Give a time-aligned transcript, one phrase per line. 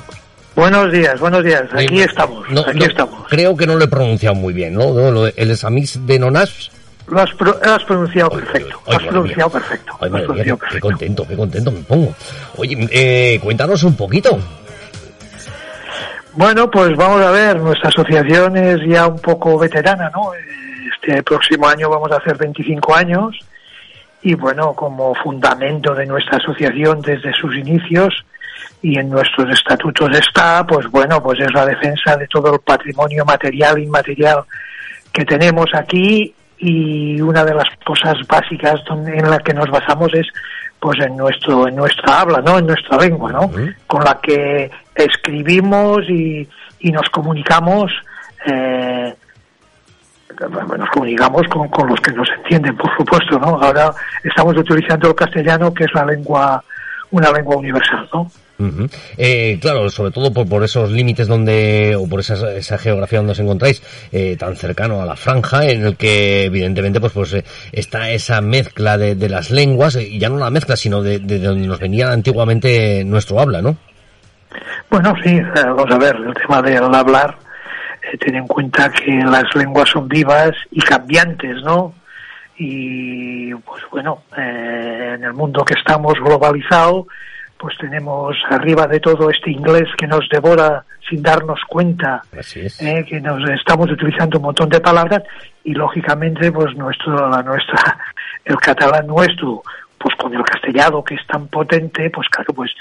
[0.56, 1.64] Buenos días, buenos días.
[1.74, 3.28] Aquí estamos, aquí estamos.
[3.30, 5.28] Creo que no lo he pronunciado muy bien, ¿no?
[5.28, 6.72] El Samix de Nonas.
[7.08, 7.30] Lo has,
[7.86, 8.82] pronunciado perfecto.
[8.86, 9.98] lo has pronunciado perfecto.
[10.72, 12.14] qué, contento, qué contento me pongo.
[12.58, 14.38] Oye, eh, cuéntanos un poquito.
[16.38, 20.34] Bueno, pues vamos a ver, nuestra asociación es ya un poco veterana, ¿no?
[20.94, 23.36] Este próximo año vamos a hacer 25 años
[24.22, 28.24] y bueno, como fundamento de nuestra asociación desde sus inicios
[28.84, 33.26] y en nuestros estatutos está, pues bueno, pues es la defensa de todo el patrimonio
[33.26, 34.44] material e inmaterial
[35.12, 40.28] que tenemos aquí y una de las cosas básicas en la que nos basamos es
[40.80, 43.52] pues en nuestro en nuestra habla no en nuestra lengua no
[43.88, 46.48] con la que escribimos y,
[46.80, 47.92] y nos comunicamos
[48.46, 49.16] eh,
[50.78, 53.92] nos comunicamos con, con los que nos entienden por supuesto no ahora
[54.24, 56.64] estamos utilizando el castellano que es la lengua
[57.12, 58.30] una lengua universal no
[59.18, 63.34] eh, claro, sobre todo por, por esos límites donde, o por esa, esa geografía donde
[63.34, 67.44] os encontráis, eh, tan cercano a la franja, en el que evidentemente pues, pues eh,
[67.72, 71.40] está esa mezcla de, de, las lenguas, y ya no la mezcla, sino de, de
[71.40, 73.78] donde nos venía antiguamente nuestro habla, ¿no?
[74.90, 77.38] Bueno, sí, vamos a ver, el tema del hablar,
[78.20, 81.94] ten en cuenta que las lenguas son vivas y cambiantes, ¿no?
[82.58, 87.08] Y pues bueno, en el mundo que estamos globalizado,
[87.58, 92.22] pues tenemos arriba de todo este inglés que nos devora sin darnos cuenta,
[92.80, 95.24] eh, que nos estamos utilizando un montón de palabras
[95.64, 97.98] y lógicamente pues nuestro, la nuestra,
[98.46, 99.64] el catalán nuestro,
[99.98, 102.72] pues con el castellano que es tan potente, pues claro, pues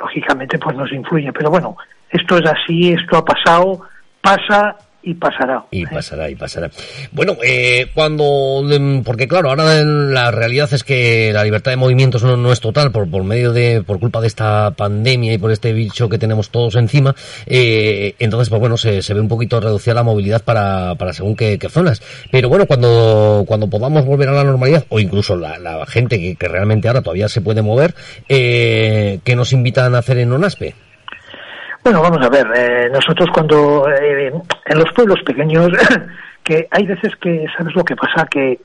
[0.00, 1.32] lógicamente pues nos influye.
[1.32, 1.76] Pero bueno,
[2.10, 3.82] esto es así, esto ha pasado,
[4.20, 5.64] pasa y pasará.
[5.70, 6.68] Y pasará, y pasará.
[7.12, 12.24] Bueno, eh, cuando, mm, porque claro, ahora la realidad es que la libertad de movimientos
[12.24, 15.52] no, no, es total por, por medio de, por culpa de esta pandemia y por
[15.52, 17.14] este bicho que tenemos todos encima,
[17.46, 21.36] eh, entonces pues bueno, se, se, ve un poquito reducida la movilidad para, para según
[21.36, 22.02] qué, qué, zonas.
[22.32, 26.34] Pero bueno, cuando, cuando podamos volver a la normalidad, o incluso la, la gente que,
[26.34, 27.94] que, realmente ahora todavía se puede mover,
[28.28, 30.74] eh, ¿qué nos invitan a hacer en ONASPE?
[31.86, 34.32] Bueno, vamos a ver, eh, nosotros cuando eh,
[34.64, 35.70] en los pueblos pequeños,
[36.42, 38.26] que hay veces que, ¿sabes lo que pasa?
[38.26, 38.58] Que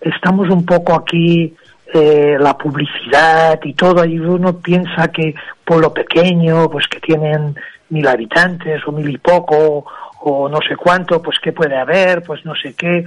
[0.00, 1.54] estamos un poco aquí,
[1.92, 7.54] eh, la publicidad y todo, y uno piensa que pueblo pequeño, pues que tienen
[7.90, 9.84] mil habitantes o mil y poco,
[10.20, 13.04] o no sé cuánto, pues qué puede haber, pues no sé qué.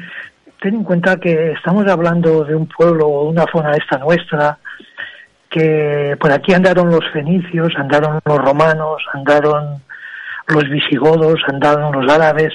[0.62, 4.60] Ten en cuenta que estamos hablando de un pueblo o una zona esta nuestra,
[5.56, 9.82] que por aquí andaron los fenicios, andaron los romanos, andaron
[10.48, 12.54] los visigodos, andaron los árabes.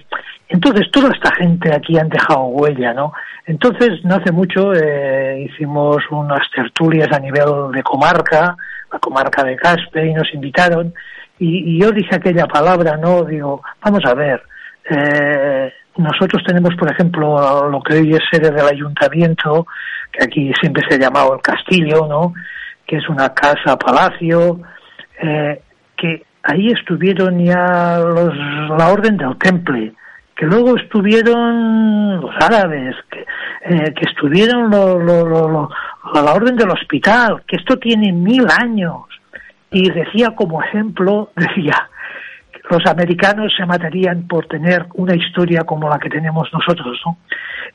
[0.50, 3.12] Entonces, toda esta gente aquí han dejado huella, ¿no?
[3.47, 8.55] Entonces, no hace mucho eh, hicimos unas tertulias a nivel de comarca,
[8.93, 10.93] la comarca de Caspe, y nos invitaron.
[11.39, 13.25] Y, y yo dije aquella palabra, ¿no?
[13.25, 14.43] Digo, vamos a ver,
[14.91, 19.66] eh, nosotros tenemos, por ejemplo, lo que hoy es sede del ayuntamiento,
[20.12, 22.34] que aquí siempre se ha llamado el castillo, ¿no?
[22.91, 24.59] Que es una casa palacio,
[25.23, 25.62] eh,
[25.97, 28.37] que ahí estuvieron ya los,
[28.77, 29.93] la orden del temple,
[30.34, 35.71] que luego estuvieron los árabes, que, eh, que estuvieron lo, lo, lo,
[36.12, 39.03] la orden del hospital, que esto tiene mil años.
[39.71, 41.89] Y decía como ejemplo, decía,
[42.70, 47.18] los americanos se matarían por tener una historia como la que tenemos nosotros, ¿no?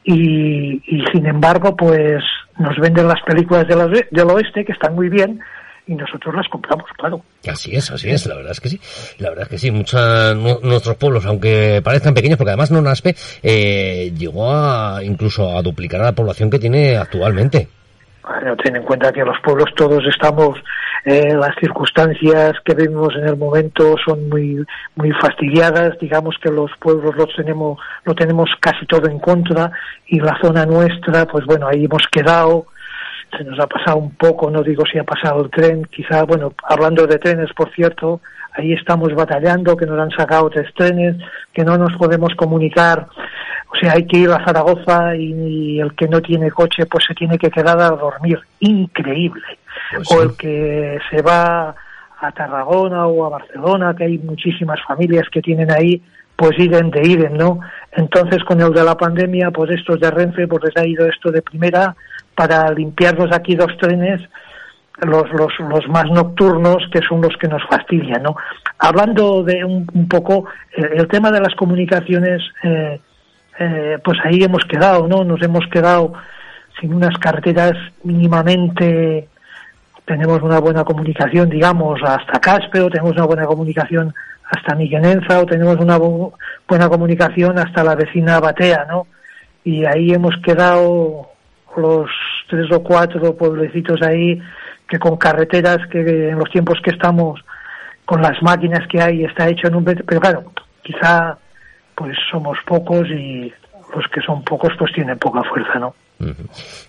[0.03, 2.23] Y, y sin embargo, pues
[2.57, 5.41] nos venden las películas del, del oeste que están muy bien
[5.87, 7.21] y nosotros las compramos, claro.
[7.47, 8.79] Así es, así es, la verdad es que sí.
[9.19, 14.11] La verdad es que sí, muchos nuestros pueblos, aunque parezcan pequeños, porque además Nonaspe eh,
[14.17, 17.67] llegó a incluso a duplicar a la población que tiene actualmente.
[18.23, 20.57] Bueno, ten en cuenta que los pueblos todos estamos,
[21.05, 24.65] eh, las circunstancias que vivimos en el momento son muy,
[24.95, 29.71] muy fastidiadas, digamos que los pueblos los tenemos, lo tenemos casi todo en contra
[30.07, 32.65] y la zona nuestra, pues bueno, ahí hemos quedado.
[33.37, 36.53] se nos ha pasado un poco, no digo si ha pasado el tren, quizá, bueno,
[36.63, 38.21] hablando de trenes, por cierto,
[38.53, 41.17] ahí estamos batallando, que nos han sacado tres trenes,
[41.53, 43.07] que no nos podemos comunicar,
[43.71, 47.13] o sea, hay que ir a Zaragoza y, el que no tiene coche pues se
[47.13, 49.43] tiene que quedar a dormir, increíble.
[49.93, 51.75] Pues o el que se va
[52.19, 56.01] a Tarragona o a Barcelona, que hay muchísimas familias que tienen ahí,
[56.35, 57.59] pues iden de iden, ¿no?
[57.91, 61.31] Entonces con el de la pandemia, pues estos de Renfe, pues les ha ido esto
[61.31, 61.95] de primera
[62.35, 64.21] para limpiarnos aquí dos trenes,
[65.01, 68.35] los, los, los más nocturnos, que son los que nos fastidian, ¿no?
[68.79, 70.45] Hablando de un, poco
[70.75, 72.99] eh, el tema de las comunicaciones, eh,
[73.59, 75.23] eh, pues ahí hemos quedado, ¿no?
[75.23, 76.13] Nos hemos quedado
[76.79, 77.73] sin unas carreteras
[78.03, 79.29] mínimamente
[80.05, 84.13] tenemos una buena comunicación, digamos, hasta Caspero, tenemos una buena comunicación
[84.49, 89.07] hasta Miguenenza o tenemos una buena comunicación hasta la vecina Batea, ¿no?
[89.63, 91.31] Y ahí hemos quedado
[91.75, 92.09] los
[92.49, 94.39] tres o cuatro pueblecitos ahí
[94.87, 97.43] que con carreteras que en los tiempos que estamos
[98.05, 100.51] con las máquinas que hay está hecho en un pero claro
[100.83, 101.37] quizá
[101.95, 103.51] pues somos pocos y
[103.95, 105.93] los que son pocos pues tienen poca fuerza no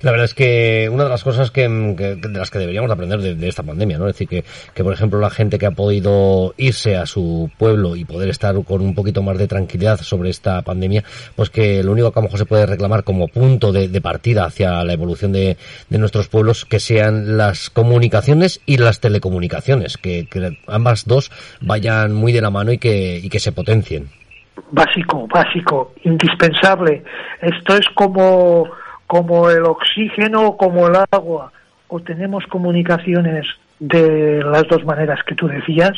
[0.03, 3.49] la verdad es que una de las cosas que, de las que deberíamos aprender de,
[3.49, 4.07] esta pandemia, ¿no?
[4.07, 7.97] Es decir, que, que, por ejemplo la gente que ha podido irse a su pueblo
[7.97, 11.03] y poder estar con un poquito más de tranquilidad sobre esta pandemia,
[11.35, 14.45] pues que lo único que a lo mejor se puede reclamar como punto de, partida
[14.45, 15.57] hacia la evolución de,
[15.91, 20.29] nuestros pueblos, que sean las comunicaciones y las telecomunicaciones, que,
[20.69, 24.09] ambas dos vayan muy de la mano y que, y que se potencien.
[24.71, 27.03] Básico, básico, indispensable.
[27.41, 28.69] Esto es como
[29.07, 31.53] como el oxígeno, como el agua,
[31.89, 33.47] o tenemos comunicaciones
[33.79, 35.93] de las dos maneras que tú decías,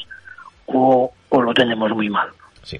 [0.66, 2.28] o, lo tenemos muy mal.
[2.62, 2.78] Sí.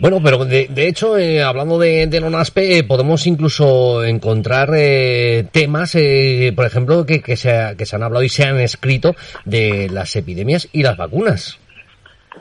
[0.00, 5.46] Bueno, pero de, de hecho, eh, hablando de, de NONASPE, eh, podemos incluso encontrar eh,
[5.50, 5.96] temas,
[6.54, 9.14] por ejemplo, que, que, se, que se han hablado y se han escrito
[9.44, 11.58] de las epidemias y las vacunas.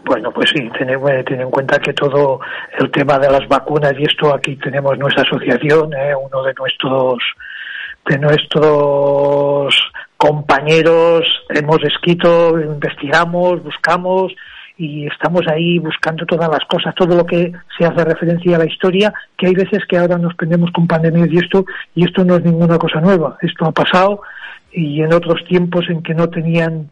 [0.06, 2.40] Bueno, pues sí, ten, en cuenta que todo
[2.80, 6.14] el tema de las vacunas y esto aquí tenemos nuestra asociación, ¿eh?
[6.16, 7.18] uno de nuestros
[8.06, 9.76] de nuestros
[10.16, 14.34] compañeros hemos escrito, investigamos, buscamos
[14.78, 18.66] y estamos ahí buscando todas las cosas, todo lo que se hace referencia a la
[18.66, 21.66] historia, que hay veces que ahora nos prendemos con pandemias y esto,
[21.96, 24.22] y esto no es ninguna cosa nueva, esto ha pasado
[24.72, 26.92] y en otros tiempos en que no tenían